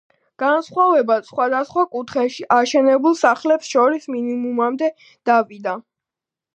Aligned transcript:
განსხვავებაც 0.43 1.29
სხვადასხვა 1.31 1.83
კუთხეში 1.91 2.49
აშენებულ 2.57 3.19
სახლებს 3.23 3.73
შორის 3.77 4.13
მინიმუმამდე 4.17 4.93
დავიდა. 5.33 5.81